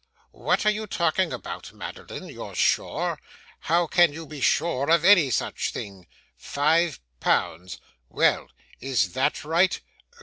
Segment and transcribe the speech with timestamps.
[0.31, 2.27] What are you talking about, Madeline?
[2.27, 3.19] You're sure?
[3.59, 6.07] How can you be sure of any such thing?
[6.35, 7.77] Five pounds
[8.09, 9.79] well, is THAT right?